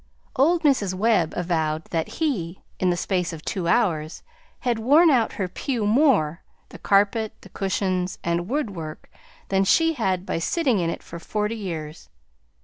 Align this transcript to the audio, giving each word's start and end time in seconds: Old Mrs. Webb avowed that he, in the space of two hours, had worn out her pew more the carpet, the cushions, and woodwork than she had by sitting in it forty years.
Old 0.35 0.63
Mrs. 0.63 0.95
Webb 0.95 1.31
avowed 1.37 1.83
that 1.91 2.07
he, 2.17 2.59
in 2.79 2.89
the 2.89 2.97
space 2.97 3.31
of 3.31 3.45
two 3.45 3.67
hours, 3.67 4.23
had 4.61 4.79
worn 4.79 5.11
out 5.11 5.33
her 5.33 5.47
pew 5.47 5.85
more 5.85 6.41
the 6.69 6.79
carpet, 6.79 7.33
the 7.41 7.49
cushions, 7.49 8.17
and 8.23 8.49
woodwork 8.49 9.11
than 9.49 9.63
she 9.63 9.93
had 9.93 10.25
by 10.25 10.39
sitting 10.39 10.79
in 10.79 10.89
it 10.89 11.03
forty 11.03 11.55
years. 11.55 12.09